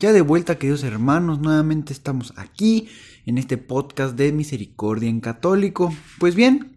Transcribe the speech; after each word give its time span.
Ya 0.00 0.12
de 0.12 0.20
vuelta, 0.20 0.58
queridos 0.58 0.84
hermanos, 0.84 1.40
nuevamente 1.40 1.92
estamos 1.92 2.32
aquí 2.36 2.88
en 3.26 3.36
este 3.36 3.58
podcast 3.58 4.14
de 4.14 4.30
Misericordia 4.30 5.08
en 5.08 5.18
Católico. 5.18 5.92
Pues 6.20 6.36
bien, 6.36 6.70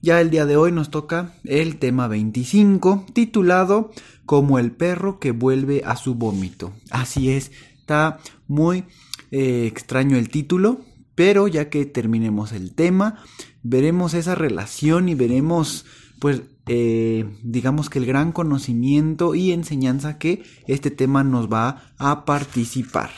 ya 0.00 0.18
el 0.22 0.30
día 0.30 0.46
de 0.46 0.56
hoy 0.56 0.72
nos 0.72 0.90
toca 0.90 1.34
el 1.44 1.76
tema 1.76 2.08
25, 2.08 3.04
titulado 3.12 3.90
Como 4.24 4.58
el 4.58 4.72
perro 4.72 5.20
que 5.20 5.32
vuelve 5.32 5.82
a 5.84 5.96
su 5.96 6.14
vómito. 6.14 6.72
Así 6.88 7.30
es, 7.32 7.52
está 7.80 8.18
muy 8.48 8.84
eh, 9.30 9.66
extraño 9.66 10.16
el 10.16 10.30
título, 10.30 10.80
pero 11.14 11.48
ya 11.48 11.68
que 11.68 11.84
terminemos 11.84 12.52
el 12.52 12.74
tema, 12.74 13.22
veremos 13.62 14.14
esa 14.14 14.34
relación 14.34 15.10
y 15.10 15.14
veremos, 15.14 15.84
pues, 16.18 16.40
eh, 16.66 17.26
digamos 17.42 17.90
que 17.90 17.98
el 17.98 18.06
gran 18.06 18.32
conocimiento 18.32 19.34
y 19.34 19.52
enseñanza 19.52 20.18
que 20.18 20.42
este 20.66 20.90
tema 20.90 21.24
nos 21.24 21.52
va 21.52 21.92
a 21.98 22.24
participar. 22.24 23.10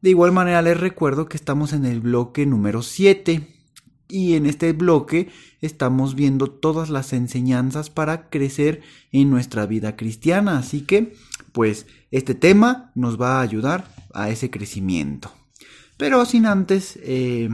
De 0.00 0.10
igual 0.10 0.32
manera 0.32 0.62
les 0.62 0.78
recuerdo 0.78 1.26
que 1.26 1.36
estamos 1.36 1.72
en 1.72 1.84
el 1.84 2.00
bloque 2.00 2.46
número 2.46 2.82
7 2.82 3.46
y 4.08 4.34
en 4.34 4.46
este 4.46 4.72
bloque 4.72 5.30
estamos 5.60 6.14
viendo 6.14 6.48
todas 6.48 6.90
las 6.90 7.12
enseñanzas 7.12 7.88
para 7.88 8.28
crecer 8.28 8.82
en 9.10 9.30
nuestra 9.30 9.64
vida 9.64 9.96
cristiana. 9.96 10.58
Así 10.58 10.82
que, 10.82 11.14
pues, 11.52 11.86
este 12.10 12.34
tema 12.34 12.92
nos 12.94 13.20
va 13.20 13.38
a 13.38 13.42
ayudar 13.42 13.94
a 14.12 14.28
ese 14.28 14.50
crecimiento. 14.50 15.32
Pero 15.96 16.24
sin 16.26 16.46
antes, 16.46 16.98
eh, 17.02 17.48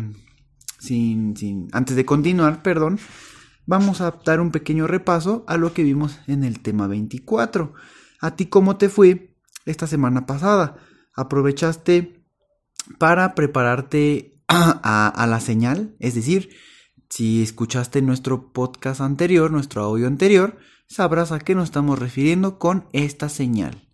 sin, 0.78 1.36
sin, 1.36 1.68
antes 1.72 1.94
de 1.96 2.04
continuar, 2.04 2.62
perdón, 2.62 2.98
vamos 3.68 4.00
a 4.00 4.18
dar 4.24 4.40
un 4.40 4.50
pequeño 4.50 4.86
repaso 4.86 5.44
a 5.46 5.58
lo 5.58 5.74
que 5.74 5.84
vimos 5.84 6.18
en 6.26 6.42
el 6.42 6.60
tema 6.60 6.86
24. 6.86 7.74
¿A 8.18 8.34
ti 8.34 8.46
cómo 8.46 8.78
te 8.78 8.88
fue 8.88 9.36
esta 9.66 9.86
semana 9.86 10.24
pasada? 10.24 10.78
¿Aprovechaste 11.14 12.24
para 12.98 13.34
prepararte 13.34 14.40
a, 14.48 15.08
a, 15.08 15.26
la 15.26 15.40
señal? 15.40 15.94
Es 16.00 16.14
decir, 16.14 16.48
si 17.10 17.42
escuchaste 17.42 18.00
nuestro 18.00 18.52
podcast 18.52 19.02
anterior, 19.02 19.50
nuestro 19.50 19.82
audio 19.84 20.06
anterior, 20.06 20.56
sabrás 20.88 21.30
a 21.30 21.38
qué 21.38 21.54
nos 21.54 21.64
estamos 21.64 21.98
refiriendo 21.98 22.58
con 22.58 22.88
esta 22.94 23.28
señal. 23.28 23.86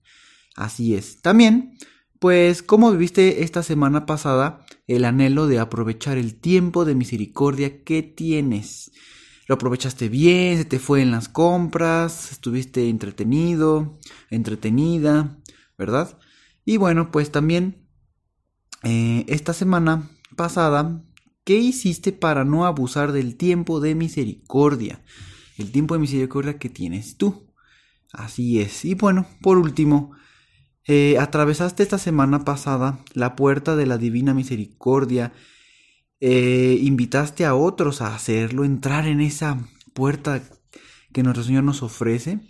Así 0.55 0.95
es. 0.95 1.21
También 1.21 1.77
pues, 2.21 2.63
¿cómo 2.63 2.91
viviste 2.93 3.43
esta 3.43 3.63
semana 3.63 4.07
pasada 4.07 4.65
el 4.87 5.05
anhelo 5.05 5.47
de 5.47 5.59
aprovechar 5.59 6.17
el 6.17 6.41
tiempo 6.41 6.85
de 6.85 6.95
misericordia 6.95 7.83
que 7.83 8.03
tienes? 8.03 8.93
¿Lo 9.47 9.57
aprovechaste 9.57 10.09
bien? 10.09 10.57
¿Se 10.57 10.65
te 10.65 10.79
fue 10.79 11.03
en 11.03 11.11
las 11.11 11.29
compras? 11.29 12.33
¿Estuviste 12.33 12.89
entretenido? 12.89 13.99
¿Entretenida? 14.31 15.39
¿Verdad? 15.77 16.19
Y 16.65 16.79
bueno, 16.79 17.11
pues 17.11 17.31
también 17.31 17.87
eh, 18.83 19.25
esta 19.29 19.53
semana 19.53 20.11
pasada, 20.37 21.03
¿qué 21.45 21.57
hiciste 21.57 22.13
para 22.13 22.45
no 22.45 22.65
abusar 22.65 23.13
del 23.13 23.37
tiempo 23.37 23.81
de 23.81 23.95
misericordia? 23.95 25.03
El 25.59 25.73
tiempo 25.73 25.95
de 25.95 26.01
misericordia 26.01 26.59
que 26.59 26.71
tienes 26.71 27.19
tú. 27.19 27.53
Así 28.13 28.61
es. 28.61 28.85
Y 28.85 28.95
bueno, 28.95 29.27
por 29.43 29.59
último, 29.59 30.13
eh, 30.87 31.19
atravesaste 31.19 31.83
esta 31.83 31.99
semana 31.99 32.45
pasada 32.45 32.99
la 33.13 33.37
puerta 33.37 33.77
de 33.77 33.87
la 33.87 33.99
divina 33.99 34.33
misericordia, 34.33 35.33
eh, 36.27 36.79
invitaste 36.81 37.45
a 37.45 37.55
otros 37.55 38.01
a 38.01 38.15
hacerlo, 38.15 38.65
entrar 38.65 39.07
en 39.07 39.21
esa 39.21 39.69
puerta 39.93 40.43
que 41.13 41.23
nuestro 41.23 41.45
Señor 41.45 41.65
nos 41.65 41.83
ofrece 41.83 42.41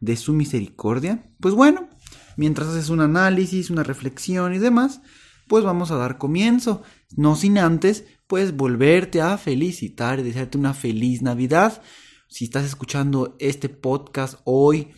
de 0.00 0.16
su 0.16 0.32
misericordia. 0.32 1.30
Pues 1.38 1.54
bueno, 1.54 1.88
mientras 2.36 2.66
haces 2.66 2.88
un 2.88 3.00
análisis, 3.00 3.70
una 3.70 3.84
reflexión 3.84 4.52
y 4.52 4.58
demás, 4.58 5.00
pues 5.46 5.62
vamos 5.62 5.92
a 5.92 5.96
dar 5.96 6.18
comienzo, 6.18 6.82
no 7.16 7.36
sin 7.36 7.58
antes, 7.58 8.04
pues 8.26 8.56
volverte 8.56 9.20
a 9.20 9.38
felicitar 9.38 10.18
y 10.18 10.24
desearte 10.24 10.58
una 10.58 10.74
feliz 10.74 11.22
Navidad. 11.22 11.82
Si 12.26 12.46
estás 12.46 12.64
escuchando 12.64 13.36
este 13.38 13.68
podcast 13.68 14.40
hoy, 14.42 14.88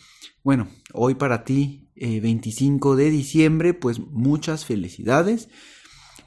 bueno, 0.42 0.68
hoy 0.94 1.16
para 1.16 1.44
ti 1.44 1.90
25 1.96 2.94
eh, 2.94 2.96
de 2.96 3.10
diciembre, 3.10 3.74
pues 3.74 3.98
muchas 4.00 4.64
felicidades, 4.64 5.50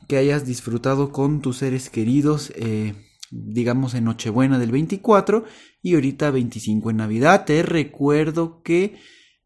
que 0.07 0.17
hayas 0.17 0.45
disfrutado 0.45 1.11
con 1.11 1.41
tus 1.41 1.57
seres 1.57 1.89
queridos, 1.89 2.51
eh, 2.55 2.93
digamos 3.31 3.93
en 3.93 4.05
Nochebuena 4.05 4.59
del 4.59 4.71
24 4.71 5.45
y 5.81 5.95
ahorita 5.95 6.31
25 6.31 6.89
en 6.89 6.97
Navidad. 6.97 7.45
Te 7.45 7.63
recuerdo 7.63 8.61
que, 8.63 8.97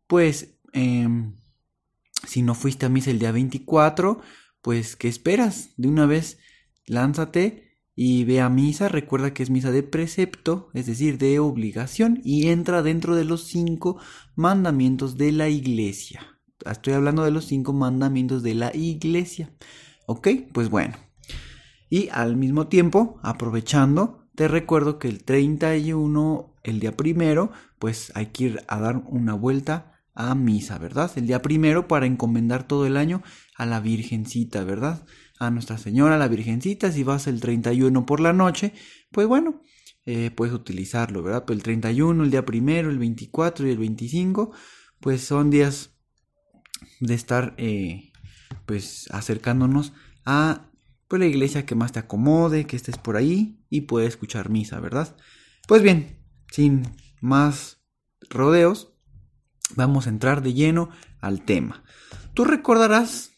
pues, 0.08 0.59
em, 0.74 1.36
si 2.28 2.42
no 2.42 2.56
fuiste 2.56 2.86
a 2.86 2.90
misa 2.90 3.12
el 3.12 3.19
día 3.19 3.31
24, 3.31 4.22
pues, 4.62 4.96
¿qué 4.96 5.08
esperas? 5.08 5.72
De 5.78 5.88
una 5.88 6.06
vez, 6.06 6.40
lánzate 6.86 7.69
y 7.96 8.24
ve 8.24 8.40
a 8.42 8.50
misa, 8.50 8.88
recuerda 8.88 9.34
que 9.34 9.44
es 9.44 9.50
misa 9.50 9.72
de 9.72 9.84
precepto, 9.84 10.69
es 10.74 10.86
decir, 10.86 11.18
de 11.18 11.40
obligación, 11.40 12.22
y 12.24 12.48
entra 12.48 12.81
dentro 12.81 13.16
de 13.16 13.25
los 13.25 13.44
cinco 13.48 14.00
mandamientos 14.36 15.18
de 15.18 15.31
la 15.34 15.50
iglesia. 15.50 16.40
Estoy 16.66 16.94
hablando 16.94 17.24
de 17.24 17.31
los 17.31 17.46
cinco 17.46 17.74
mandamientos 17.74 18.44
de 18.44 18.53
la 18.53 18.75
iglesia. 18.75 19.52
¿Ok? 20.09 20.28
Pues 20.53 20.70
bueno. 20.70 20.96
Y 21.90 22.09
al 22.12 22.36
mismo 22.36 22.68
tiempo, 22.68 23.20
aprovechando, 23.22 24.28
te 24.36 24.47
recuerdo 24.47 24.97
que 24.97 25.08
el 25.08 25.24
31, 25.24 26.56
el 26.64 26.80
día 26.80 26.97
primero, 26.97 27.52
pues 27.78 28.12
hay 28.16 28.28
que 28.28 28.46
ir 28.46 28.64
a 28.68 28.80
dar 28.80 29.03
una 29.08 29.36
vuelta 29.36 30.02
a 30.16 30.34
misa, 30.34 30.80
¿verdad? 30.80 31.12
El 31.16 31.28
día 31.28 31.42
primero 31.42 31.88
para 31.88 32.08
encomendar 32.08 32.68
todo 32.68 32.86
el 32.86 32.98
año 32.98 33.22
a 33.56 33.66
la 33.66 33.80
Virgencita, 33.80 34.64
¿verdad? 34.64 35.06
a 35.40 35.50
Nuestra 35.52 35.78
Señora, 35.78 36.18
la 36.18 36.28
Virgencita, 36.28 36.92
si 36.92 37.03
vas 37.03 37.28
el 37.28 37.40
31 37.40 38.06
por 38.06 38.19
la 38.19 38.34
noche, 38.34 38.74
pues 39.12 39.25
bueno, 39.25 39.62
eh, 40.06 40.31
puedes 40.31 40.53
utilizarlo, 40.53 41.24
¿verdad? 41.24 41.46
Pues 41.46 41.58
el 41.58 41.64
31, 41.64 42.24
el 42.25 42.31
día 42.31 42.46
primero, 42.46 42.90
el 42.90 43.00
24 43.00 43.68
y 43.68 43.72
el 43.72 43.78
25, 43.78 44.52
pues 45.00 45.22
son 45.22 45.50
días 45.50 45.92
de 47.00 47.14
estar, 47.14 47.53
eh, 47.58 48.09
pues, 48.66 49.08
acercándonos 49.12 49.94
a 50.26 50.70
pues, 51.08 51.20
la 51.20 51.28
iglesia 51.28 51.66
que 51.66 51.76
más 51.76 51.92
te 51.92 52.00
acomode, 52.00 52.66
que 52.66 52.76
estés 52.76 52.98
por 52.98 53.18
ahí 53.18 53.64
y 53.70 53.82
puedes 53.82 54.10
escuchar 54.10 54.50
misa, 54.50 54.80
¿verdad? 54.80 55.16
Pues 55.68 55.82
bien, 55.82 56.20
sin 56.52 56.84
más 57.22 57.82
rodeos, 58.30 58.94
vamos 59.76 60.08
a 60.08 60.10
entrar 60.10 60.42
de 60.42 60.54
lleno 60.54 60.90
al 61.22 61.42
tema. 61.42 61.84
Tú 62.34 62.46
recordarás 62.46 63.32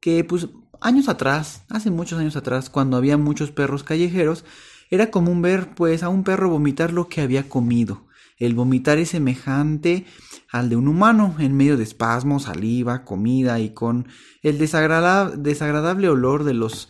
que 0.00 0.24
pues 0.24 0.48
Años 0.84 1.08
atrás, 1.08 1.64
hace 1.70 1.90
muchos 1.90 2.18
años 2.18 2.36
atrás, 2.36 2.68
cuando 2.68 2.98
había 2.98 3.16
muchos 3.16 3.50
perros 3.50 3.84
callejeros, 3.84 4.44
era 4.90 5.10
común 5.10 5.40
ver 5.40 5.74
pues 5.74 6.02
a 6.02 6.10
un 6.10 6.24
perro 6.24 6.50
vomitar 6.50 6.92
lo 6.92 7.08
que 7.08 7.22
había 7.22 7.48
comido. 7.48 8.06
El 8.36 8.54
vomitar 8.54 8.98
es 8.98 9.10
semejante 9.10 10.06
al 10.50 10.68
de 10.68 10.76
un 10.76 10.88
humano, 10.88 11.36
en 11.38 11.56
medio 11.56 11.76
de 11.76 11.84
espasmos, 11.84 12.44
saliva, 12.44 13.04
comida 13.04 13.60
y 13.60 13.70
con 13.70 14.08
el 14.42 14.58
desagradable 14.58 16.08
olor 16.08 16.44
de 16.44 16.54
los 16.54 16.88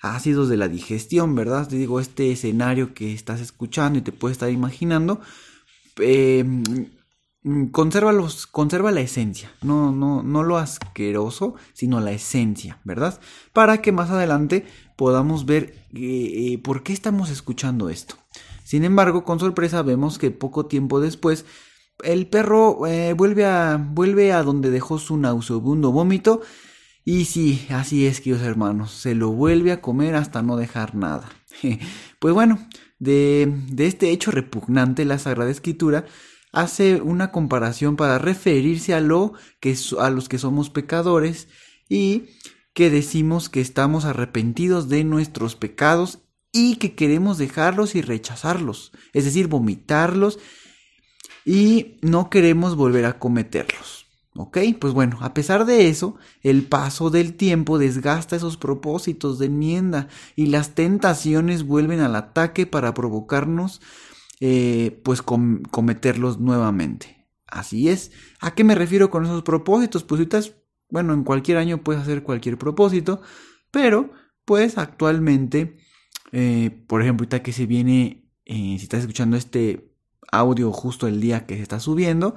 ácidos 0.00 0.48
de 0.48 0.56
la 0.56 0.68
digestión, 0.68 1.34
¿verdad? 1.34 1.68
Te 1.68 1.76
digo, 1.76 2.00
este 2.00 2.32
escenario 2.32 2.94
que 2.94 3.12
estás 3.12 3.40
escuchando 3.40 3.98
y 3.98 4.02
te 4.02 4.12
puedes 4.12 4.36
estar 4.36 4.50
imaginando, 4.50 5.20
conserva, 7.70 8.12
los, 8.12 8.46
conserva 8.46 8.90
la 8.90 9.00
esencia, 9.00 9.52
no, 9.62 9.92
no, 9.92 10.22
no 10.22 10.42
lo 10.42 10.58
asqueroso, 10.58 11.54
sino 11.72 12.00
la 12.00 12.12
esencia, 12.12 12.80
¿verdad? 12.84 13.20
Para 13.52 13.80
que 13.82 13.92
más 13.92 14.10
adelante 14.10 14.66
podamos 14.96 15.46
ver 15.46 15.74
eh, 15.94 16.52
eh, 16.52 16.58
por 16.62 16.82
qué 16.82 16.92
estamos 16.92 17.30
escuchando 17.30 17.88
esto. 17.88 18.16
Sin 18.66 18.84
embargo, 18.84 19.22
con 19.22 19.38
sorpresa 19.38 19.82
vemos 19.82 20.18
que 20.18 20.32
poco 20.32 20.66
tiempo 20.66 21.00
después 21.00 21.44
el 22.02 22.26
perro 22.26 22.84
eh, 22.88 23.12
vuelve, 23.12 23.46
a, 23.46 23.76
vuelve 23.76 24.32
a 24.32 24.42
donde 24.42 24.70
dejó 24.70 24.98
su 24.98 25.16
nauseabundo 25.18 25.92
vómito 25.92 26.40
y 27.04 27.26
sí, 27.26 27.64
así 27.70 28.06
es, 28.06 28.20
queridos 28.20 28.42
hermanos, 28.42 28.90
se 28.90 29.14
lo 29.14 29.30
vuelve 29.30 29.70
a 29.70 29.80
comer 29.80 30.16
hasta 30.16 30.42
no 30.42 30.56
dejar 30.56 30.96
nada. 30.96 31.30
pues 32.18 32.34
bueno, 32.34 32.58
de, 32.98 33.54
de 33.68 33.86
este 33.86 34.10
hecho 34.10 34.32
repugnante, 34.32 35.04
la 35.04 35.20
Sagrada 35.20 35.52
Escritura 35.52 36.04
hace 36.50 37.00
una 37.00 37.30
comparación 37.30 37.94
para 37.94 38.18
referirse 38.18 38.94
a 38.94 39.00
lo 39.00 39.34
que 39.60 39.76
a 40.00 40.10
los 40.10 40.28
que 40.28 40.38
somos 40.38 40.70
pecadores 40.70 41.46
y 41.88 42.30
que 42.74 42.90
decimos 42.90 43.48
que 43.48 43.60
estamos 43.60 44.04
arrepentidos 44.04 44.88
de 44.88 45.04
nuestros 45.04 45.54
pecados 45.54 46.25
y 46.56 46.76
que 46.76 46.94
queremos 46.94 47.36
dejarlos 47.36 47.94
y 47.94 48.00
rechazarlos, 48.00 48.92
es 49.12 49.26
decir, 49.26 49.46
vomitarlos 49.46 50.38
y 51.44 51.98
no 52.00 52.30
queremos 52.30 52.76
volver 52.76 53.04
a 53.04 53.18
cometerlos. 53.18 54.06
¿Ok? 54.38 54.58
Pues 54.78 54.92
bueno, 54.92 55.18
a 55.22 55.32
pesar 55.32 55.64
de 55.64 55.88
eso, 55.88 56.16
el 56.42 56.62
paso 56.64 57.08
del 57.08 57.34
tiempo 57.34 57.78
desgasta 57.78 58.36
esos 58.36 58.56
propósitos 58.56 59.38
de 59.38 59.46
enmienda 59.46 60.08
y 60.34 60.46
las 60.46 60.74
tentaciones 60.74 61.62
vuelven 61.62 62.00
al 62.00 62.16
ataque 62.16 62.66
para 62.66 62.92
provocarnos, 62.92 63.80
eh, 64.40 65.00
pues, 65.04 65.22
cometerlos 65.22 66.38
nuevamente. 66.38 67.26
Así 67.46 67.88
es. 67.88 68.12
¿A 68.40 68.54
qué 68.54 68.62
me 68.62 68.74
refiero 68.74 69.08
con 69.08 69.24
esos 69.24 69.42
propósitos? 69.42 70.04
Pues 70.04 70.18
ahorita, 70.18 70.40
bueno, 70.90 71.14
en 71.14 71.24
cualquier 71.24 71.56
año 71.56 71.82
puedes 71.82 72.02
hacer 72.02 72.22
cualquier 72.22 72.58
propósito, 72.58 73.22
pero, 73.70 74.10
pues, 74.44 74.76
actualmente, 74.76 75.78
eh, 76.38 76.70
por 76.86 77.00
ejemplo, 77.00 77.24
ahorita 77.24 77.42
que 77.42 77.54
se 77.54 77.64
viene, 77.64 78.28
eh, 78.44 78.76
si 78.76 78.82
estás 78.82 79.00
escuchando 79.00 79.38
este 79.38 79.90
audio 80.30 80.70
justo 80.70 81.06
el 81.06 81.18
día 81.18 81.46
que 81.46 81.56
se 81.56 81.62
está 81.62 81.80
subiendo, 81.80 82.34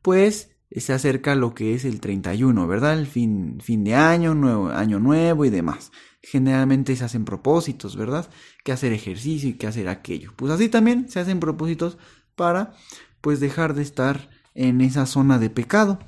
pues 0.00 0.56
se 0.70 0.94
acerca 0.94 1.34
lo 1.34 1.52
que 1.52 1.74
es 1.74 1.84
el 1.84 2.00
31, 2.00 2.66
¿verdad? 2.66 2.98
El 2.98 3.06
fin, 3.06 3.58
fin 3.60 3.84
de 3.84 3.96
año, 3.96 4.34
nuevo, 4.34 4.70
año 4.70 4.98
nuevo 4.98 5.44
y 5.44 5.50
demás. 5.50 5.92
Generalmente 6.22 6.96
se 6.96 7.04
hacen 7.04 7.26
propósitos, 7.26 7.96
¿verdad? 7.96 8.30
Que 8.64 8.72
hacer 8.72 8.94
ejercicio 8.94 9.50
y 9.50 9.58
que 9.58 9.66
hacer 9.66 9.90
aquello. 9.90 10.32
Pues 10.36 10.50
así 10.50 10.70
también 10.70 11.10
se 11.10 11.20
hacen 11.20 11.38
propósitos 11.38 11.98
para 12.36 12.72
pues 13.20 13.40
dejar 13.40 13.74
de 13.74 13.82
estar 13.82 14.30
en 14.54 14.80
esa 14.80 15.04
zona 15.04 15.38
de 15.38 15.50
pecado. 15.50 15.98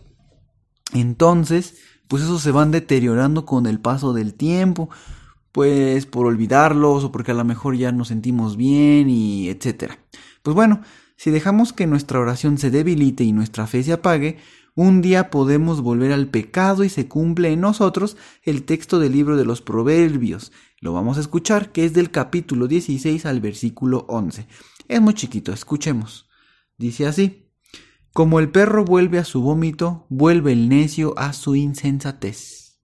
Entonces, 0.95 1.75
pues 2.09 2.23
esos 2.23 2.41
se 2.41 2.51
van 2.51 2.71
deteriorando 2.71 3.45
con 3.45 3.67
el 3.67 3.79
paso 3.79 4.15
del 4.15 4.33
tiempo, 4.33 4.89
pues 5.57 6.05
por 6.05 6.27
olvidarlos 6.27 7.03
o 7.03 7.11
porque 7.11 7.31
a 7.31 7.35
lo 7.35 7.43
mejor 7.43 7.79
ya 7.79 7.91
nos 7.91 8.09
sentimos 8.09 8.59
bien 8.59 9.09
y 9.09 9.49
etcétera. 9.49 9.99
Pues 10.43 10.55
bueno, 10.55 10.83
si 11.17 11.31
dejamos 11.31 11.73
que 11.73 11.87
nuestra 11.87 12.21
oración 12.21 12.59
se 12.59 12.71
debilite 12.71 13.25
y 13.25 13.33
nuestra 13.33 13.67
fe 13.67 13.83
se 13.83 13.95
apague, 13.95 14.37
un 14.75 15.01
día 15.01 15.31
podemos 15.31 15.81
volver 15.81 16.13
al 16.13 16.29
pecado 16.29 16.85
y 16.85 16.91
se 16.91 17.09
cumple 17.09 17.53
en 17.53 17.63
nosotros 17.63 18.19
el 18.43 18.65
texto 18.65 18.99
del 18.99 19.13
libro 19.13 19.39
de 19.39 19.47
los 19.47 19.63
Proverbios. 19.63 20.53
Lo 20.79 20.93
vamos 20.93 21.17
a 21.17 21.21
escuchar, 21.21 21.73
que 21.73 21.87
es 21.87 21.95
del 21.95 22.11
capítulo 22.11 22.69
16 22.69 23.25
al 23.25 23.41
versículo 23.41 24.05
11. 24.11 24.47
Es 24.89 25.01
muy 25.01 25.15
chiquito, 25.15 25.55
escuchemos. 25.55 26.29
Dice 26.77 27.07
así, 27.07 27.51
Como 28.13 28.41
el 28.41 28.51
perro 28.51 28.85
vuelve 28.85 29.19
a 29.19 29.25
su 29.25 29.41
vómito, 29.41 30.05
vuelve 30.11 30.53
el 30.53 30.69
necio 30.69 31.19
a 31.19 31.33
su 31.33 31.57
insensatez. 31.57 32.79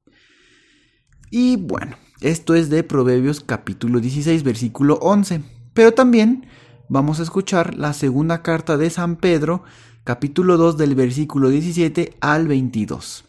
Y 1.30 1.56
bueno, 1.56 1.96
esto 2.22 2.54
es 2.54 2.70
de 2.70 2.84
Proverbios 2.84 3.40
capítulo 3.40 3.98
16, 3.98 4.44
versículo 4.44 4.94
11. 5.02 5.42
Pero 5.74 5.92
también 5.92 6.46
vamos 6.88 7.18
a 7.18 7.24
escuchar 7.24 7.74
la 7.74 7.92
segunda 7.92 8.42
carta 8.42 8.76
de 8.76 8.90
San 8.90 9.16
Pedro, 9.16 9.64
capítulo 10.04 10.56
2 10.56 10.76
del 10.76 10.94
versículo 10.94 11.48
17 11.48 12.16
al 12.20 12.46
22. 12.46 13.24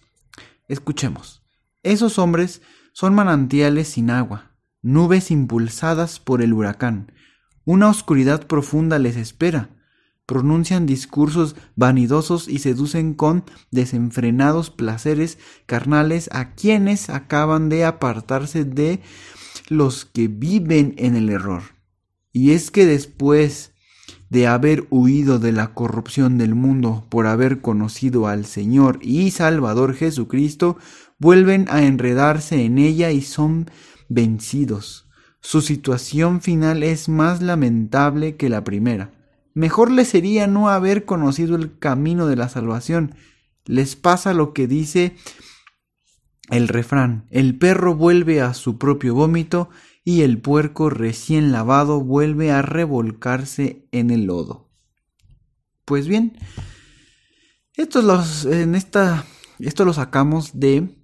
Escuchemos. 0.68 1.42
Esos 1.82 2.20
hombres 2.20 2.62
son 2.94 3.16
manantiales 3.16 3.88
sin 3.88 4.12
agua, 4.12 4.52
nubes 4.84 5.32
impulsadas 5.32 6.20
por 6.20 6.44
el 6.44 6.54
huracán. 6.54 7.12
Una 7.66 7.90
oscuridad 7.90 8.46
profunda 8.46 9.00
les 9.00 9.16
espera. 9.16 9.70
Pronuncian 10.26 10.86
discursos 10.86 11.56
vanidosos 11.76 12.48
y 12.48 12.60
seducen 12.60 13.14
con 13.14 13.44
desenfrenados 13.72 14.70
placeres 14.70 15.38
carnales 15.66 16.30
a 16.32 16.54
quienes 16.54 17.10
acaban 17.10 17.68
de 17.68 17.84
apartarse 17.84 18.64
de 18.64 19.02
los 19.68 20.06
que 20.06 20.30
viven 20.30 20.96
en 20.98 21.16
el 21.16 21.30
error. 21.30 21.64
Y 22.32 22.52
es 22.52 22.72
que 22.72 22.86
después 22.86 23.74
de 24.30 24.48
haber 24.48 24.88
huido 24.90 25.38
de 25.38 25.52
la 25.52 25.76
corrupción 25.76 26.38
del 26.38 26.56
mundo 26.56 27.06
por 27.10 27.28
haber 27.28 27.62
conocido 27.62 28.28
al 28.28 28.46
Señor 28.46 29.00
y 29.02 29.30
Salvador 29.30 29.94
Jesucristo, 29.94 30.78
vuelven 31.20 31.68
a 31.70 31.84
enredarse 31.84 32.64
en 32.64 32.80
ella 32.80 33.12
y 33.12 33.22
son 33.22 33.70
vencidos. 34.10 35.08
Su 35.40 35.62
situación 35.62 36.42
final 36.42 36.82
es 36.82 37.10
más 37.10 37.42
lamentable 37.42 38.36
que 38.36 38.50
la 38.50 38.64
primera. 38.64 39.12
Mejor 39.54 39.92
les 39.92 40.08
sería 40.08 40.48
no 40.48 40.70
haber 40.70 41.06
conocido 41.06 41.56
el 41.56 41.78
camino 41.78 42.28
de 42.28 42.36
la 42.36 42.50
salvación. 42.50 43.16
Les 43.66 43.96
pasa 43.96 44.34
lo 44.34 44.54
que 44.54 44.68
dice 44.68 45.16
el 46.50 46.68
refrán, 46.68 47.26
el 47.30 47.58
perro 47.58 47.96
vuelve 47.96 48.42
a 48.42 48.54
su 48.54 48.78
propio 48.78 49.16
vómito 49.16 49.70
y 50.04 50.22
el 50.22 50.40
puerco 50.40 50.90
recién 50.90 51.52
lavado 51.52 52.02
vuelve 52.02 52.52
a 52.52 52.62
revolcarse 52.62 53.88
en 53.92 54.12
el 54.12 54.26
lodo. 54.26 54.70
Pues 55.86 56.08
bien, 56.08 56.38
esto, 57.76 58.02
lo 58.02 59.94
sacamos 59.94 60.60
de, 60.60 60.98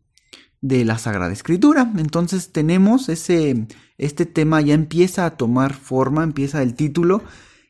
de 0.62 0.86
la 0.86 0.98
Sagrada 0.98 1.34
Escritura. 1.34 1.92
Entonces 1.98 2.51
tenemos 2.51 3.10
ese, 3.10 3.68
este 3.98 4.25
tema 4.25 4.62
ya 4.62 4.74
empieza 4.74 5.25
a 5.25 5.38
tomar 5.38 5.74
forma, 5.74 6.24
empieza 6.24 6.62
el 6.62 6.75
título, 6.75 7.24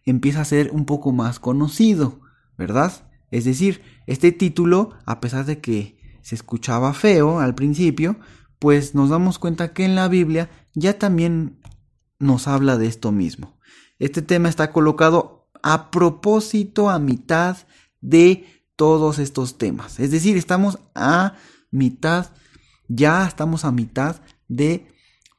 empieza 0.09 0.41
a 0.41 0.45
ser 0.45 0.71
un 0.71 0.85
poco 0.85 1.11
más 1.11 1.39
conocido, 1.39 2.21
¿verdad? 2.57 2.91
Es 3.31 3.45
decir, 3.45 3.81
este 4.07 4.31
título, 4.31 4.91
a 5.05 5.19
pesar 5.19 5.45
de 5.45 5.59
que 5.59 5.99
se 6.21 6.35
escuchaba 6.35 6.93
feo 6.93 7.39
al 7.39 7.55
principio, 7.55 8.19
pues 8.59 8.95
nos 8.95 9.09
damos 9.09 9.39
cuenta 9.39 9.73
que 9.73 9.85
en 9.85 9.95
la 9.95 10.07
Biblia 10.07 10.49
ya 10.73 10.97
también 10.99 11.59
nos 12.19 12.47
habla 12.47 12.77
de 12.77 12.87
esto 12.87 13.11
mismo. 13.11 13.57
Este 13.97 14.21
tema 14.21 14.49
está 14.49 14.71
colocado 14.71 15.49
a 15.63 15.91
propósito 15.91 16.89
a 16.89 16.99
mitad 16.99 17.57
de 18.01 18.45
todos 18.75 19.19
estos 19.19 19.57
temas. 19.57 19.99
Es 19.99 20.11
decir, 20.11 20.37
estamos 20.37 20.79
a 20.95 21.35
mitad, 21.71 22.31
ya 22.87 23.27
estamos 23.27 23.65
a 23.65 23.71
mitad 23.71 24.21
de, 24.47 24.87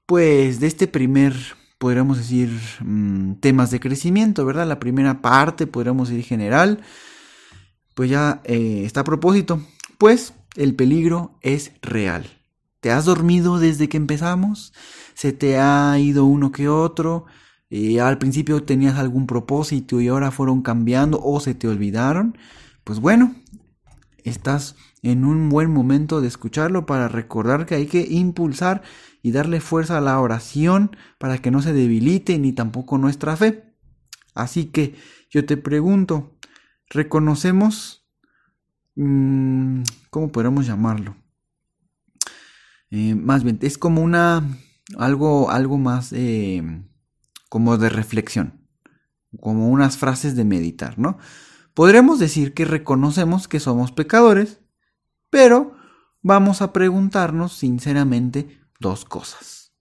pues, 0.06 0.60
de 0.60 0.66
este 0.66 0.86
primer, 0.86 1.34
podríamos 1.80 2.18
decir, 2.18 2.50
mm, 2.84 3.36
temas 3.40 3.70
de 3.70 3.80
crecimiento, 3.80 4.44
¿verdad? 4.44 4.68
La 4.68 4.78
primera 4.78 5.22
parte, 5.22 5.66
podríamos 5.66 6.10
decir 6.10 6.26
general, 6.26 6.82
pues 7.94 8.10
ya 8.10 8.42
eh, 8.44 8.82
está 8.84 9.00
a 9.00 9.04
propósito. 9.04 9.62
Pues 9.96 10.34
el 10.56 10.74
peligro 10.74 11.38
es 11.40 11.72
real. 11.80 12.26
¿Te 12.80 12.90
has 12.90 13.06
dormido 13.06 13.58
desde 13.58 13.88
que 13.88 13.96
empezamos? 13.96 14.74
¿Se 15.14 15.32
te 15.32 15.58
ha 15.58 15.98
ido 15.98 16.26
uno 16.26 16.52
que 16.52 16.68
otro? 16.68 17.24
Eh, 17.70 17.98
al 17.98 18.18
principio 18.18 18.62
tenías 18.62 18.98
algún 18.98 19.26
propósito 19.26 20.02
y 20.02 20.08
ahora 20.08 20.30
fueron 20.30 20.60
cambiando 20.60 21.18
o 21.22 21.40
se 21.40 21.54
te 21.54 21.66
olvidaron. 21.66 22.36
Pues 22.84 23.00
bueno, 23.00 23.34
estás 24.22 24.76
en 25.02 25.24
un 25.24 25.48
buen 25.48 25.72
momento 25.72 26.20
de 26.20 26.28
escucharlo 26.28 26.84
para 26.84 27.08
recordar 27.08 27.64
que 27.64 27.76
hay 27.76 27.86
que 27.86 28.06
impulsar 28.10 28.82
y 29.22 29.32
darle 29.32 29.60
fuerza 29.60 29.98
a 29.98 30.00
la 30.00 30.20
oración 30.20 30.96
para 31.18 31.38
que 31.38 31.50
no 31.50 31.62
se 31.62 31.72
debilite 31.72 32.38
ni 32.38 32.52
tampoco 32.52 32.98
nuestra 32.98 33.36
fe. 33.36 33.74
Así 34.34 34.66
que 34.66 34.94
yo 35.28 35.44
te 35.44 35.56
pregunto, 35.56 36.36
¿reconocemos, 36.88 38.06
mm, 38.96 39.82
cómo 40.10 40.32
podemos 40.32 40.66
llamarlo? 40.66 41.16
Eh, 42.90 43.14
más 43.14 43.44
bien, 43.44 43.58
es 43.62 43.78
como 43.78 44.02
una, 44.02 44.42
algo, 44.98 45.50
algo 45.50 45.78
más 45.78 46.12
eh, 46.12 46.62
como 47.48 47.76
de 47.78 47.88
reflexión, 47.88 48.66
como 49.38 49.68
unas 49.68 49.96
frases 49.96 50.34
de 50.34 50.44
meditar, 50.44 50.98
¿no? 50.98 51.18
Podremos 51.74 52.18
decir 52.18 52.52
que 52.52 52.64
reconocemos 52.64 53.46
que 53.46 53.60
somos 53.60 53.92
pecadores, 53.92 54.60
pero 55.30 55.76
vamos 56.22 56.62
a 56.62 56.72
preguntarnos 56.72 57.52
sinceramente 57.52 58.60
dos 58.80 59.04
cosas. 59.04 59.72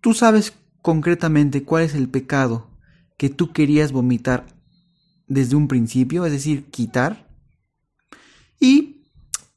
¿Tú 0.00 0.14
sabes 0.14 0.54
concretamente 0.82 1.62
cuál 1.62 1.84
es 1.84 1.94
el 1.94 2.08
pecado 2.08 2.70
que 3.16 3.30
tú 3.30 3.52
querías 3.52 3.92
vomitar 3.92 4.46
desde 5.28 5.56
un 5.56 5.68
principio, 5.68 6.26
es 6.26 6.32
decir, 6.32 6.64
quitar? 6.70 7.28
Y 8.58 9.10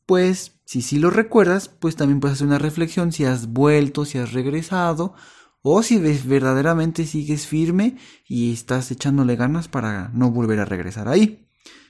pues 0.06 0.54
si 0.66 0.82
sí 0.82 1.00
lo 1.00 1.10
recuerdas, 1.10 1.70
pues 1.70 1.96
también 1.96 2.20
puedes 2.20 2.36
hacer 2.36 2.48
una 2.48 2.60
reflexión 2.60 3.12
si 3.12 3.26
has 3.26 3.48
vuelto, 3.48 4.06
si 4.06 4.18
has 4.18 4.34
regresado, 4.34 5.16
o 5.62 5.84
si 5.84 5.98
verdaderamente 5.98 7.06
sigues 7.06 7.48
firme 7.48 7.98
y 8.28 8.54
estás 8.54 8.92
echándole 8.92 9.36
ganas 9.36 9.68
para 9.68 10.10
no 10.14 10.32
volver 10.32 10.60
a 10.60 10.66
regresar 10.66 11.08
ahí. 11.08 11.50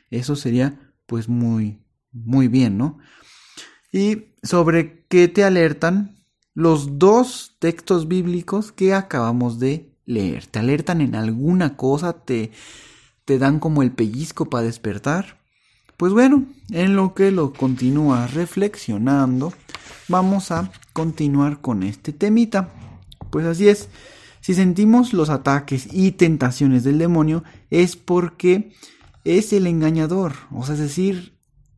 Eso 0.09 0.35
sería 0.35 0.93
pues 1.05 1.29
muy, 1.29 1.83
muy 2.11 2.47
bien, 2.47 2.77
¿no? 2.77 2.99
Y 3.91 4.33
sobre 4.43 5.05
qué 5.07 5.27
te 5.27 5.43
alertan 5.43 6.17
los 6.57 6.97
dos 6.97 7.55
textos 7.59 8.07
bíblicos 8.07 8.71
que 8.71 8.95
acabamos 8.95 9.59
de 9.59 9.93
leer. 10.07 10.47
Te 10.47 10.57
alertan 10.57 11.01
en 11.01 11.13
alguna 11.13 11.77
cosa, 11.77 12.13
te, 12.13 12.49
te 13.25 13.37
dan 13.37 13.59
como 13.59 13.83
el 13.83 13.91
pellizco 13.91 14.49
para 14.49 14.65
despertar. 14.65 15.37
Pues 15.97 16.13
bueno, 16.13 16.45
en 16.71 16.95
lo 16.95 17.13
que 17.13 17.29
lo 17.29 17.53
continúas 17.53 18.33
reflexionando, 18.33 19.53
vamos 20.07 20.49
a 20.49 20.71
continuar 20.93 21.61
con 21.61 21.83
este 21.83 22.11
temita. 22.11 22.71
Pues 23.29 23.45
así 23.45 23.69
es, 23.69 23.89
si 24.41 24.55
sentimos 24.55 25.13
los 25.13 25.29
ataques 25.29 25.87
y 25.93 26.13
tentaciones 26.13 26.83
del 26.83 26.97
demonio 26.97 27.43
es 27.69 27.95
porque 27.95 28.73
es 29.25 29.53
el 29.53 29.67
engañador, 29.67 30.33
o 30.51 30.65
sea, 30.65 30.73
es 30.73 30.81
decir, 30.81 31.37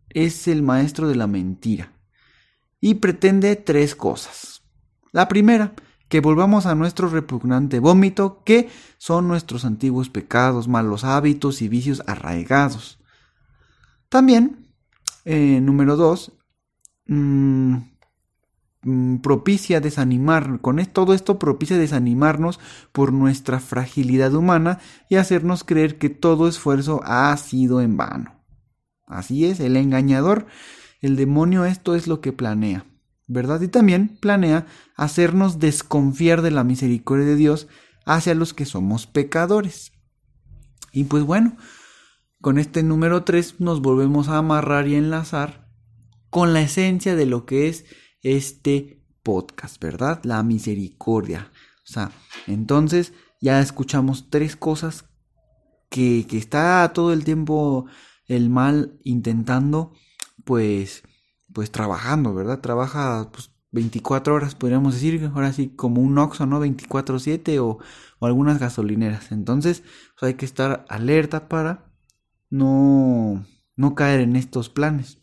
es 0.09 0.47
el 0.47 0.61
maestro 0.61 1.09
de 1.09 1.15
la 1.15 1.27
mentira. 1.27 1.91
Y 2.79 2.93
pretende 2.93 3.57
tres 3.57 3.93
cosas. 3.93 4.58
La 5.11 5.27
primera, 5.27 5.73
que 6.09 6.21
volvamos 6.21 6.65
a 6.65 6.75
nuestro 6.75 7.07
repugnante 7.07 7.79
vómito, 7.79 8.41
que 8.43 8.69
son 8.97 9.27
nuestros 9.27 9.63
antiguos 9.63 10.09
pecados, 10.09 10.67
malos 10.67 11.03
hábitos 11.03 11.61
y 11.61 11.67
vicios 11.67 12.03
arraigados. 12.07 12.99
También, 14.09 14.67
eh, 15.25 15.61
número 15.61 15.95
dos, 15.95 16.31
mm, 17.05 17.75
mm, 18.81 19.17
propicia 19.17 19.79
desanimar, 19.81 20.61
con 20.61 20.83
todo 20.87 21.13
esto 21.13 21.37
propicia 21.37 21.77
desanimarnos 21.77 22.59
por 22.91 23.13
nuestra 23.13 23.59
fragilidad 23.59 24.33
humana 24.33 24.79
y 25.09 25.15
hacernos 25.17 25.63
creer 25.63 25.99
que 25.99 26.09
todo 26.09 26.47
esfuerzo 26.47 27.01
ha 27.03 27.35
sido 27.37 27.81
en 27.81 27.97
vano. 27.97 28.33
Así 29.05 29.45
es, 29.45 29.59
el 29.59 29.77
engañador, 29.77 30.47
el 31.01 31.15
demonio 31.15 31.65
esto 31.65 31.95
es 31.95 32.07
lo 32.07 32.21
que 32.21 32.33
planea. 32.33 32.85
¿Verdad? 33.29 33.61
Y 33.61 33.67
también 33.67 34.17
planea 34.19 34.65
hacernos 34.95 35.59
desconfiar 35.59 36.41
de 36.41 36.51
la 36.51 36.63
misericordia 36.63 37.27
de 37.27 37.35
Dios 37.35 37.67
hacia 38.05 38.33
los 38.33 38.53
que 38.53 38.65
somos 38.65 39.05
pecadores. 39.05 39.93
Y 40.91 41.05
pues 41.05 41.23
bueno, 41.23 41.55
con 42.41 42.57
este 42.57 42.81
número 42.81 43.23
3 43.23 43.61
nos 43.61 43.81
volvemos 43.81 44.27
a 44.29 44.37
amarrar 44.37 44.87
y 44.87 44.95
enlazar 44.95 45.69
con 46.31 46.53
la 46.53 46.61
esencia 46.61 47.15
de 47.15 47.27
lo 47.27 47.45
que 47.45 47.69
es 47.69 47.85
este 48.23 49.05
podcast, 49.21 49.81
¿verdad? 49.81 50.21
La 50.23 50.41
misericordia. 50.41 51.51
O 51.83 51.91
sea, 51.91 52.11
entonces 52.47 53.13
ya 53.39 53.61
escuchamos 53.61 54.31
tres 54.31 54.55
cosas 54.55 55.05
que, 55.89 56.25
que 56.27 56.37
está 56.39 56.91
todo 56.93 57.13
el 57.13 57.23
tiempo 57.23 57.85
el 58.25 58.49
mal 58.49 58.99
intentando, 59.03 59.93
pues, 60.45 61.03
pues 61.53 61.71
trabajando, 61.71 62.33
¿verdad? 62.33 62.59
Trabaja 62.59 63.29
pues 63.31 63.51
24 63.71 64.33
horas, 64.33 64.55
podríamos 64.55 64.95
decir, 64.95 65.29
ahora 65.33 65.53
sí 65.53 65.69
como 65.69 66.01
un 66.01 66.17
Oxxo, 66.17 66.45
¿no? 66.45 66.59
24/7 66.59 67.59
o, 67.59 67.79
o 68.19 68.25
algunas 68.25 68.59
gasolineras. 68.59 69.31
Entonces, 69.31 69.83
pues 70.19 70.29
hay 70.29 70.33
que 70.35 70.45
estar 70.45 70.85
alerta 70.89 71.47
para 71.47 71.93
no, 72.49 73.45
no 73.75 73.95
caer 73.95 74.21
en 74.21 74.35
estos 74.35 74.69
planes. 74.69 75.19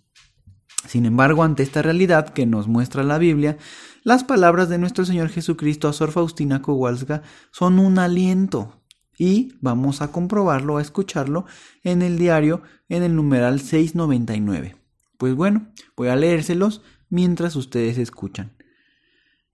Sin 0.86 1.04
embargo, 1.04 1.42
ante 1.42 1.62
esta 1.62 1.82
realidad 1.82 2.28
que 2.28 2.46
nos 2.46 2.68
muestra 2.68 3.02
la 3.02 3.18
Biblia, 3.18 3.58
las 4.04 4.22
palabras 4.22 4.68
de 4.68 4.78
nuestro 4.78 5.04
Señor 5.04 5.30
Jesucristo 5.30 5.88
a 5.88 5.92
Sor 5.92 6.12
Faustina 6.12 6.62
Kowalska 6.62 7.22
son 7.50 7.78
un 7.80 7.98
aliento. 7.98 8.80
Y 9.18 9.54
vamos 9.60 10.02
a 10.02 10.12
comprobarlo, 10.12 10.76
a 10.76 10.82
escucharlo 10.82 11.46
en 11.82 12.02
el 12.02 12.18
diario 12.18 12.62
en 12.88 13.02
el 13.02 13.16
numeral 13.16 13.60
699. 13.60 14.85
Pues 15.18 15.34
bueno, 15.34 15.72
voy 15.96 16.08
a 16.08 16.16
leérselos 16.16 16.82
mientras 17.08 17.56
ustedes 17.56 17.98
escuchan. 17.98 18.56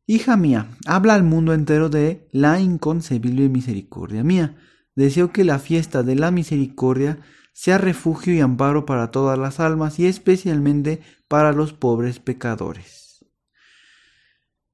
Hija 0.07 0.37
mía, 0.37 0.69
habla 0.87 1.15
al 1.15 1.23
mundo 1.23 1.55
entero 1.55 1.89
de 1.89 2.29
la 2.33 2.61
inconcebible 2.61 3.49
misericordia 3.49 4.25
mía. 4.25 4.57
Deseo 4.95 5.33
que 5.33 5.45
la 5.45 5.59
fiesta 5.59 6.03
de 6.03 6.17
la 6.17 6.31
misericordia 6.31 7.21
sea 7.53 7.79
refugio 7.79 8.35
y 8.35 8.41
amparo 8.41 8.85
para 8.85 9.11
todas 9.11 9.39
las 9.39 9.61
almas 9.61 9.99
y 9.99 10.07
especialmente 10.07 11.01
para 11.29 11.53
los 11.53 11.73
pobres 11.73 12.19
pecadores. 12.19 13.25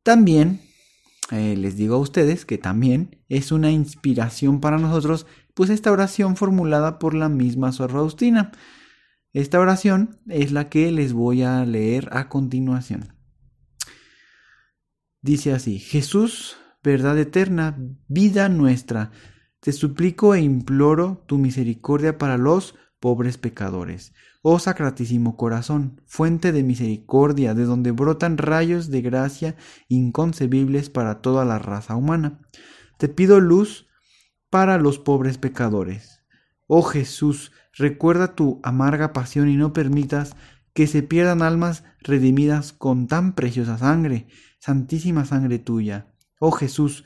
También 0.02 0.60
eh, 1.30 1.56
les 1.56 1.76
digo 1.76 1.96
a 1.96 1.98
ustedes 1.98 2.46
que 2.46 2.56
también 2.56 3.22
es 3.28 3.52
una 3.52 3.70
inspiración 3.70 4.60
para 4.60 4.78
nosotros, 4.78 5.26
pues 5.52 5.68
esta 5.68 5.92
oración 5.92 6.36
formulada 6.36 6.98
por 6.98 7.14
la 7.14 7.28
misma 7.28 7.72
Sor 7.72 7.92
Faustina. 7.92 8.52
Esta 9.32 9.60
oración 9.60 10.20
es 10.26 10.52
la 10.52 10.68
que 10.68 10.90
les 10.90 11.12
voy 11.12 11.42
a 11.42 11.64
leer 11.64 12.08
a 12.12 12.28
continuación. 12.28 13.14
Dice 15.20 15.52
así, 15.52 15.78
Jesús, 15.78 16.56
verdad 16.82 17.18
eterna, 17.18 17.76
vida 18.06 18.48
nuestra, 18.48 19.10
te 19.60 19.72
suplico 19.72 20.34
e 20.34 20.40
imploro 20.40 21.24
tu 21.26 21.36
misericordia 21.36 22.16
para 22.16 22.38
los 22.38 22.74
pobres 23.00 23.36
pecadores. 23.36 24.14
Oh 24.40 24.58
Sacratísimo 24.58 25.36
Corazón, 25.36 26.00
fuente 26.06 26.52
de 26.52 26.62
misericordia, 26.62 27.54
de 27.54 27.64
donde 27.64 27.90
brotan 27.90 28.38
rayos 28.38 28.88
de 28.88 29.02
gracia 29.02 29.56
inconcebibles 29.88 30.90
para 30.90 31.20
toda 31.20 31.44
la 31.44 31.58
raza 31.58 31.96
humana. 31.96 32.40
Te 32.98 33.08
pido 33.08 33.40
luz 33.40 33.88
para 34.48 34.78
los 34.78 34.98
pobres 34.98 35.38
pecadores. 35.38 36.22
Oh 36.66 36.82
Jesús, 36.82 37.52
Recuerda 37.78 38.34
tu 38.34 38.60
amarga 38.64 39.12
pasión 39.12 39.48
y 39.48 39.56
no 39.56 39.72
permitas 39.72 40.34
que 40.74 40.86
se 40.86 41.02
pierdan 41.02 41.42
almas 41.42 41.84
redimidas 42.00 42.72
con 42.72 43.06
tan 43.06 43.34
preciosa 43.34 43.78
sangre, 43.78 44.26
santísima 44.58 45.24
sangre 45.24 45.60
tuya. 45.60 46.12
Oh 46.40 46.50
Jesús, 46.50 47.04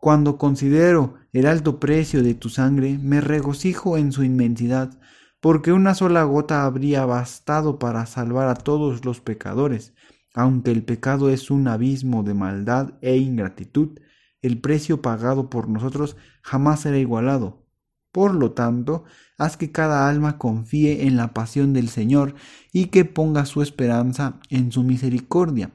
cuando 0.00 0.36
considero 0.36 1.14
el 1.32 1.46
alto 1.46 1.78
precio 1.78 2.22
de 2.22 2.34
tu 2.34 2.48
sangre, 2.48 2.98
me 2.98 3.20
regocijo 3.20 3.96
en 3.96 4.12
su 4.12 4.24
inmensidad, 4.24 4.98
porque 5.40 5.72
una 5.72 5.94
sola 5.94 6.24
gota 6.24 6.64
habría 6.64 7.04
bastado 7.06 7.78
para 7.78 8.04
salvar 8.06 8.48
a 8.48 8.54
todos 8.54 9.04
los 9.04 9.20
pecadores. 9.20 9.94
Aunque 10.34 10.70
el 10.70 10.84
pecado 10.84 11.30
es 11.30 11.50
un 11.50 11.68
abismo 11.68 12.22
de 12.22 12.34
maldad 12.34 12.94
e 13.00 13.16
ingratitud, 13.16 13.98
el 14.42 14.60
precio 14.60 15.02
pagado 15.02 15.50
por 15.50 15.68
nosotros 15.68 16.16
jamás 16.42 16.80
será 16.80 16.98
igualado. 16.98 17.59
Por 18.12 18.34
lo 18.34 18.52
tanto, 18.52 19.04
haz 19.38 19.56
que 19.56 19.70
cada 19.70 20.08
alma 20.08 20.38
confíe 20.38 21.06
en 21.06 21.16
la 21.16 21.32
pasión 21.32 21.72
del 21.72 21.88
Señor 21.88 22.34
y 22.72 22.86
que 22.86 23.04
ponga 23.04 23.46
su 23.46 23.62
esperanza 23.62 24.40
en 24.48 24.72
su 24.72 24.82
misericordia. 24.82 25.72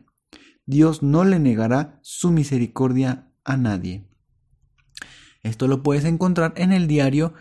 Dios 0.66 1.04
no 1.04 1.24
le 1.24 1.40
negará 1.40 2.00
su 2.02 2.32
misericordia 2.32 3.32
a 3.44 3.56
nadie. 3.56 4.08
Esto 5.44 5.68
lo 5.68 5.84
puedes 5.84 6.06
encontrar 6.06 6.54
en 6.58 6.74
el 6.74 6.88
diario 6.88 7.34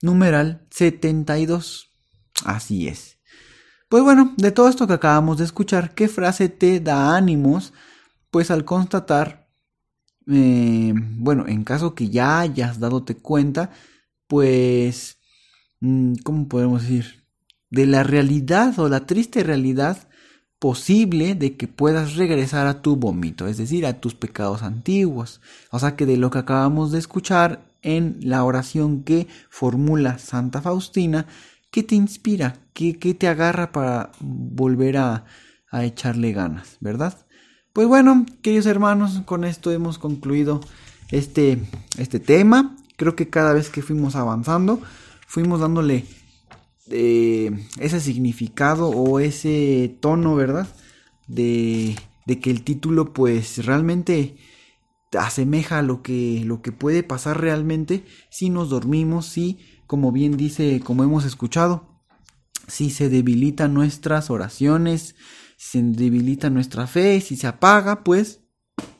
numeral 0.00 0.66
72. 0.70 1.90
Así 2.44 2.86
es. 2.86 3.18
Pues 3.88 4.02
bueno, 4.04 4.34
de 4.36 4.52
todo 4.52 4.68
esto 4.68 4.86
que 4.86 4.92
acabamos 4.92 5.38
de 5.38 5.44
escuchar, 5.44 5.94
¿qué 5.94 6.08
frase 6.08 6.48
te 6.48 6.78
da 6.78 7.16
ánimos? 7.16 7.72
Pues 8.30 8.50
al 8.50 8.64
constatar, 8.64 9.48
eh, 10.30 10.92
bueno, 10.94 11.46
en 11.48 11.64
caso 11.64 11.94
que 11.94 12.10
ya 12.10 12.40
hayas 12.40 12.78
dadote 12.80 13.16
cuenta, 13.16 13.70
pues, 14.28 15.18
mm, 15.80 16.14
¿cómo 16.22 16.48
podemos 16.48 16.82
decir? 16.82 17.24
De 17.70 17.86
la 17.86 18.04
realidad 18.04 18.78
o 18.78 18.88
la 18.88 19.06
triste 19.06 19.42
realidad 19.42 20.08
posible 20.58 21.34
de 21.34 21.56
que 21.56 21.68
puedas 21.68 22.16
regresar 22.16 22.66
a 22.66 22.82
tu 22.82 22.96
vómito, 22.96 23.46
es 23.46 23.58
decir, 23.58 23.86
a 23.86 24.00
tus 24.00 24.14
pecados 24.14 24.62
antiguos. 24.62 25.40
O 25.70 25.78
sea 25.78 25.96
que 25.96 26.06
de 26.06 26.16
lo 26.16 26.30
que 26.30 26.38
acabamos 26.38 26.92
de 26.92 26.98
escuchar 26.98 27.64
en 27.82 28.18
la 28.20 28.44
oración 28.44 29.02
que 29.04 29.28
formula 29.50 30.18
Santa 30.18 30.60
Faustina, 30.60 31.26
¿qué 31.70 31.82
te 31.82 31.94
inspira? 31.94 32.56
¿Qué, 32.72 32.92
te 32.92 33.28
agarra 33.28 33.72
para 33.72 34.12
volver 34.20 34.98
a, 34.98 35.24
a 35.70 35.84
echarle 35.84 36.32
ganas, 36.32 36.76
verdad? 36.80 37.26
Pues 37.72 37.86
bueno, 37.86 38.26
queridos 38.42 38.66
hermanos, 38.66 39.22
con 39.24 39.44
esto 39.44 39.70
hemos 39.70 39.98
concluido 39.98 40.60
este, 41.10 41.62
este 41.98 42.18
tema 42.18 42.76
creo 42.98 43.16
que 43.16 43.30
cada 43.30 43.54
vez 43.54 43.70
que 43.70 43.80
fuimos 43.80 44.16
avanzando, 44.16 44.82
fuimos 45.26 45.60
dándole 45.60 46.04
eh, 46.90 47.66
ese 47.78 48.00
significado 48.00 48.90
o 48.90 49.20
ese 49.20 49.96
tono, 50.00 50.34
¿verdad? 50.34 50.68
De, 51.28 51.96
de, 52.26 52.40
que 52.40 52.50
el 52.50 52.64
título 52.64 53.12
pues 53.12 53.64
realmente 53.64 54.36
asemeja 55.18 55.78
a 55.78 55.82
lo 55.82 56.02
que, 56.02 56.42
lo 56.44 56.60
que 56.60 56.72
puede 56.72 57.02
pasar 57.02 57.40
realmente 57.40 58.04
si 58.30 58.50
nos 58.50 58.68
dormimos, 58.68 59.26
si, 59.26 59.58
como 59.86 60.10
bien 60.12 60.36
dice, 60.36 60.80
como 60.84 61.04
hemos 61.04 61.24
escuchado, 61.24 62.02
si 62.66 62.90
se 62.90 63.08
debilitan 63.08 63.74
nuestras 63.74 64.28
oraciones, 64.28 65.14
si 65.56 65.80
se 65.80 65.82
debilita 65.82 66.50
nuestra 66.50 66.86
fe, 66.86 67.20
si 67.20 67.36
se 67.36 67.46
apaga, 67.46 68.02
pues 68.02 68.40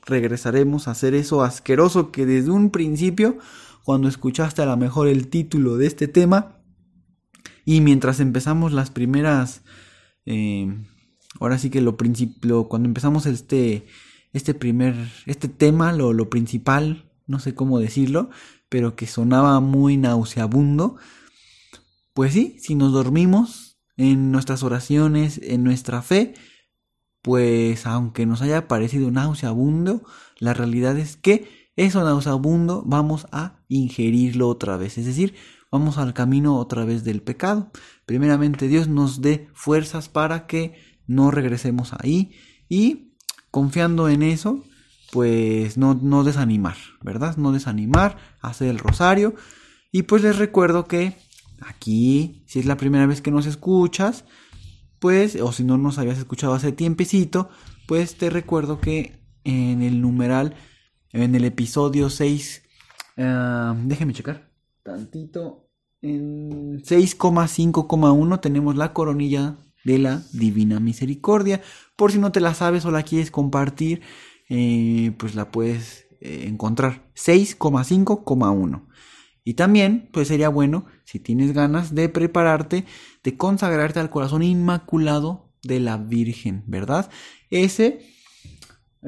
regresaremos 0.07 0.89
a 0.89 0.93
hacer 0.93 1.15
eso 1.15 1.43
asqueroso 1.43 2.11
que 2.13 2.27
desde 2.27 2.51
un 2.51 2.71
principio 2.71 3.39
cuando 3.89 4.07
escuchaste 4.09 4.61
a 4.61 4.67
lo 4.67 4.77
mejor 4.77 5.09
el 5.09 5.29
título 5.29 5.79
de 5.79 5.87
este 5.87 6.09
tema. 6.09 6.61
Y 7.65 7.81
mientras 7.81 8.21
empezamos 8.21 8.75
las 8.75 8.91
primeras, 8.91 9.63
eh, 10.27 10.77
ahora 11.41 11.57
sí 11.57 11.71
que 11.71 11.81
lo 11.81 11.97
principio, 11.97 12.69
cuando 12.69 12.87
empezamos 12.87 13.25
este, 13.25 13.87
este 14.35 14.53
primer, 14.53 14.95
este 15.25 15.49
tema, 15.49 15.95
lo, 15.95 16.13
lo 16.13 16.29
principal, 16.29 17.11
no 17.27 17.39
sé 17.41 17.55
cómo 17.55 17.79
decirlo, 17.79 18.29
pero 18.69 18.95
que 18.95 19.07
sonaba 19.07 19.59
muy 19.61 19.97
nauseabundo, 19.97 20.97
pues 22.13 22.35
sí, 22.35 22.59
si 22.61 22.75
nos 22.75 22.93
dormimos 22.93 23.81
en 23.97 24.31
nuestras 24.31 24.63
oraciones, 24.63 25.41
en 25.43 25.65
nuestra 25.65 26.03
fe, 26.03 26.35
pues 27.23 27.87
aunque 27.87 28.27
nos 28.27 28.43
haya 28.43 28.69
parecido 28.69 29.11
nauseabundo, 29.11 30.03
la 30.41 30.53
realidad 30.53 30.99
es 30.99 31.17
que 31.17 31.58
eso 31.79 32.03
nauseabundo 32.03 32.83
vamos 32.85 33.29
a 33.31 33.61
ingerirlo 33.69 34.49
otra 34.49 34.77
vez, 34.77 34.99
es 34.99 35.07
decir, 35.07 35.35
vamos 35.71 35.97
al 35.97 36.13
camino 36.13 36.57
otra 36.57 36.85
vez 36.85 37.05
del 37.05 37.23
pecado. 37.23 37.71
Primeramente 38.05 38.67
Dios 38.67 38.89
nos 38.89 39.23
dé 39.23 39.49
fuerzas 39.55 40.09
para 40.09 40.49
que 40.49 40.75
no 41.07 41.31
regresemos 41.31 41.93
ahí 41.93 42.33
y 42.69 43.15
confiando 43.53 44.09
en 44.09 44.25
eso, 44.25 44.65
pues 45.13 45.79
no, 45.79 45.95
no 45.95 46.25
desanimar, 46.25 46.77
¿verdad? 47.01 47.37
No 47.37 47.53
desanimar, 47.53 48.19
hacer 48.41 48.69
el 48.69 48.79
rosario. 48.79 49.37
Y 49.93 50.03
pues 50.03 50.23
les 50.23 50.37
recuerdo 50.37 50.87
que 50.87 51.17
aquí, 51.61 52.43
si 52.47 52.59
es 52.59 52.67
la 52.67 52.77
primera 52.77 53.07
vez 53.07 53.23
que 53.23 53.31
nos 53.31 53.47
escuchas, 53.47 54.25
pues, 54.99 55.37
o 55.41 55.53
si 55.53 55.63
no 55.63 55.79
nos 55.79 55.99
habías 55.99 56.19
escuchado 56.19 56.55
hace 56.55 56.73
tiempecito, 56.73 57.51
pues 57.87 58.19
te 58.19 58.31
recuerdo 58.31 58.81
que 58.81 59.23
en 59.45 59.83
el 59.83 60.01
numeral, 60.01 60.57
en 61.23 61.35
el 61.35 61.45
episodio 61.45 62.11
6, 62.11 62.63
uh, 63.17 63.23
déjeme 63.85 64.13
checar, 64.13 64.51
tantito, 64.83 65.69
en 66.01 66.81
6,5,1 66.83 68.41
tenemos 68.41 68.77
la 68.77 68.93
coronilla 68.93 69.57
de 69.85 69.99
la 69.99 70.23
Divina 70.33 70.81
Misericordia. 70.81 71.61
Por 71.97 72.13
si 72.13 72.19
no 72.19 72.31
te 72.31 72.41
la 72.41 72.55
sabes 72.55 72.85
o 72.85 72.91
la 72.91 73.03
quieres 73.03 73.31
compartir, 73.31 74.03
eh, 74.49 75.13
pues 75.19 75.35
la 75.35 75.51
puedes 75.51 76.07
eh, 76.21 76.45
encontrar 76.47 77.11
6,5,1. 77.15 78.87
Y 79.45 79.55
también, 79.55 80.09
pues 80.13 80.29
sería 80.29 80.51
bueno, 80.51 80.87
si 81.05 81.19
tienes 81.19 81.53
ganas 81.53 81.95
de 81.95 82.09
prepararte, 82.09 82.85
de 83.25 83.37
consagrarte 83.37 83.99
al 83.99 84.11
corazón 84.11 84.43
inmaculado 84.43 85.51
de 85.63 85.81
la 85.81 85.97
Virgen, 85.97 86.65
¿verdad? 86.67 87.11
Ese 87.51 88.07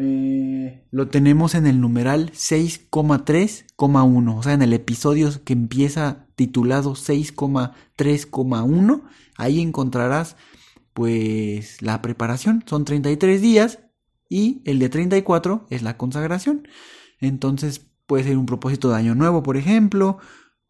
eh, 0.01 0.83
lo 0.91 1.09
tenemos 1.09 1.55
en 1.55 1.67
el 1.67 1.81
numeral 1.81 2.33
6,3,1, 2.33 4.39
o 4.39 4.43
sea, 4.43 4.55
en 4.55 4.63
el 4.63 4.73
episodio 4.73 5.31
que 5.45 5.53
empieza 5.53 6.27
titulado 6.37 6.95
6,3,1, 6.95 9.03
ahí 9.37 9.61
encontrarás 9.61 10.37
pues 10.93 11.83
la 11.83 12.03
preparación, 12.03 12.65
son 12.67 12.85
33 12.85 13.41
días 13.41 13.79
y 14.29 14.63
el 14.65 14.79
de 14.79 14.89
34 14.89 15.67
es 15.71 15.83
la 15.83 15.97
consagración. 15.97 16.69
Entonces 17.21 17.87
puede 18.07 18.25
ser 18.25 18.39
un 18.39 18.47
propósito 18.47 18.91
de 18.91 18.97
año 18.97 19.15
nuevo, 19.15 19.43
por 19.43 19.57
ejemplo, 19.57 20.19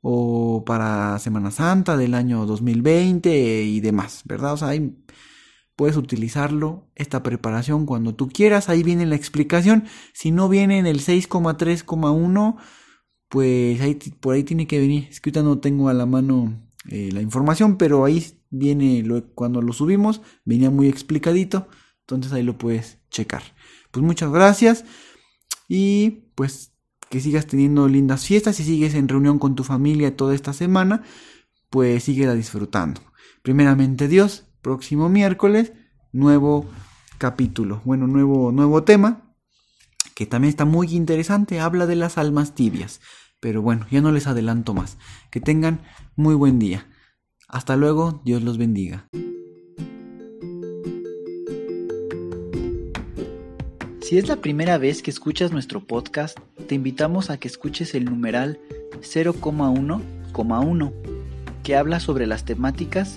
o 0.01 0.65
para 0.65 1.19
Semana 1.19 1.51
Santa 1.51 1.97
del 1.97 2.15
año 2.15 2.47
2020 2.47 3.63
y 3.63 3.81
demás, 3.81 4.23
¿verdad? 4.25 4.55
O 4.55 4.57
sea, 4.57 4.69
ahí 4.69 4.97
puedes 5.81 5.97
utilizarlo, 5.97 6.91
esta 6.95 7.23
preparación 7.23 7.87
cuando 7.87 8.15
tú 8.15 8.29
quieras, 8.29 8.69
ahí 8.69 8.83
viene 8.83 9.07
la 9.07 9.15
explicación. 9.15 9.85
Si 10.13 10.31
no 10.31 10.51
viene 10.51 10.79
en 10.79 10.87
el 10.87 11.01
6,3,1, 11.01 12.57
pues 13.31 13.81
ahí, 13.81 13.95
por 13.95 14.35
ahí 14.35 14.45
tiene 14.45 14.67
que 14.67 14.79
venir. 14.79 15.09
Es 15.09 15.23
que 15.23 15.31
ahorita 15.31 15.43
no 15.43 15.59
tengo 15.59 15.89
a 15.89 15.95
la 15.95 16.05
mano 16.05 16.71
eh, 16.91 17.09
la 17.13 17.23
información, 17.23 17.79
pero 17.79 18.05
ahí 18.05 18.27
viene 18.51 19.03
cuando 19.35 19.63
lo 19.63 19.73
subimos, 19.73 20.21
venía 20.45 20.69
muy 20.69 20.87
explicadito, 20.87 21.67
entonces 22.01 22.31
ahí 22.35 22.43
lo 22.43 22.59
puedes 22.59 22.99
checar. 23.09 23.43
Pues 23.91 24.05
muchas 24.05 24.31
gracias 24.31 24.85
y 25.67 26.27
pues 26.35 26.75
que 27.09 27.21
sigas 27.23 27.47
teniendo 27.47 27.89
lindas 27.89 28.27
fiestas 28.27 28.61
y 28.61 28.65
sigues 28.65 28.93
en 28.93 29.09
reunión 29.09 29.39
con 29.39 29.55
tu 29.55 29.65
familia 29.65 30.15
toda 30.15 30.35
esta 30.35 30.53
semana, 30.53 31.05
pues 31.71 32.05
síguela 32.05 32.35
disfrutando. 32.35 33.01
Primeramente 33.43 34.09
Dios, 34.09 34.50
próximo 34.63 35.09
miércoles, 35.09 35.73
nuevo 36.13 36.67
capítulo, 37.19 37.83
bueno, 37.85 38.07
nuevo, 38.07 38.53
nuevo 38.53 38.83
tema, 38.83 39.35
que 40.15 40.27
también 40.27 40.51
está 40.51 40.65
muy 40.65 40.95
interesante, 40.95 41.61
habla 41.61 41.87
de 41.87 41.97
las 41.97 42.19
almas 42.19 42.55
tibias. 42.55 43.01
Pero 43.41 43.63
bueno, 43.63 43.87
ya 43.91 44.03
no 44.03 44.13
les 44.13 44.27
adelanto 44.27 44.75
más. 44.75 44.99
Que 45.31 45.41
tengan 45.41 45.81
muy 46.15 46.35
buen 46.35 46.59
día. 46.59 46.87
Hasta 47.49 47.75
luego, 47.77 48.21
Dios 48.25 48.43
los 48.43 48.59
bendiga. 48.59 49.09
Si 54.03 54.19
es 54.19 54.29
la 54.29 54.37
primera 54.37 54.77
vez 54.77 55.03
que 55.03 55.11
escuchas 55.11 55.53
nuestro 55.53 55.87
podcast, 55.87 56.39
te 56.67 56.75
invitamos 56.75 57.31
a 57.31 57.39
que 57.39 57.49
escuches 57.49 57.95
el 57.95 58.05
numeral 58.05 58.59
0,1,1, 59.01 60.93
que 61.63 61.77
habla 61.77 62.01
sobre 62.01 62.27
las 62.27 62.45
temáticas 62.45 63.17